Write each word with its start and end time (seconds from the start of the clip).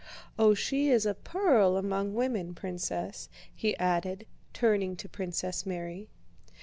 Oh, 0.39 0.55
she 0.55 0.89
is 0.89 1.05
a 1.05 1.13
pearl 1.13 1.77
among 1.77 2.15
women, 2.15 2.55
Princess," 2.55 3.29
he 3.53 3.77
added, 3.77 4.25
turning 4.51 4.95
to 4.95 5.07
Princess 5.07 5.63
Mary. 5.63 6.09